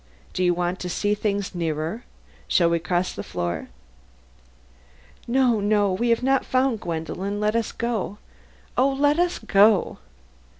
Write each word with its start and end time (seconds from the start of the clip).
Do 0.33 0.43
you 0.43 0.55
want 0.55 0.79
to 0.79 0.89
see 0.89 1.13
things 1.13 1.53
nearer? 1.53 2.05
Shall 2.47 2.71
we 2.71 2.79
cross 2.79 3.13
the 3.13 3.21
floor?" 3.21 3.67
"No, 5.27 5.59
no. 5.59 5.93
We 5.93 6.09
have 6.09 6.23
not 6.23 6.43
found 6.43 6.81
Gwendolen; 6.81 7.39
let 7.39 7.55
us 7.55 7.71
go. 7.71 8.17
Oh, 8.75 8.89
let 8.91 9.19
us 9.19 9.37
go!" 9.37 9.99